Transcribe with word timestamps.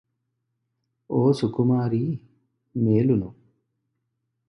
ఓ 1.09 1.21
సుకుమారీ! 1.31 2.03
మేలును 2.75 3.29